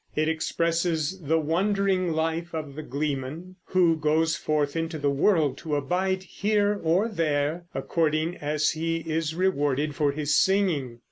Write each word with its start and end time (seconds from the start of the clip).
It 0.15 0.27
expresses 0.27 1.19
the 1.21 1.37
wandering 1.37 2.11
life 2.13 2.55
of 2.55 2.73
the 2.73 2.81
gleeman, 2.81 3.57
who 3.65 3.95
goes 3.95 4.35
forth 4.35 4.75
into 4.75 4.97
the 4.97 5.11
world 5.11 5.59
to 5.59 5.75
abide 5.75 6.23
here 6.23 6.79
or 6.83 7.07
there, 7.07 7.65
according 7.75 8.37
as 8.37 8.71
he 8.71 9.01
is 9.07 9.35
rewarded 9.35 9.93
for 9.93 10.11
his 10.11 10.35
singing. 10.35 10.97